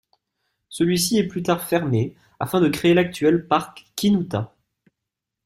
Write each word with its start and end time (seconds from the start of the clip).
Celui-ci 0.69 1.19
est 1.19 1.27
plus 1.27 1.43
tard 1.43 1.63
fermé 1.63 2.15
afin 2.39 2.59
de 2.59 2.69
créer 2.69 2.95
l'actuel 2.95 3.45
parc 3.47 3.85
Kinuta. 3.95 4.55